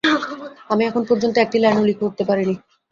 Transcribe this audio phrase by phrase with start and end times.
[0.69, 2.55] আমি এখন পর্যন্ত একটি লাইনও লিখে উঠতে পারিনি।